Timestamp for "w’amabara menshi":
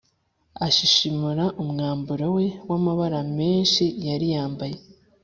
2.69-3.83